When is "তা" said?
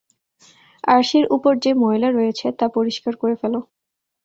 2.59-2.65